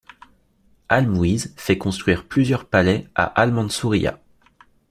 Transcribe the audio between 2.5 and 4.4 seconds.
palais à Al-Mansuriya.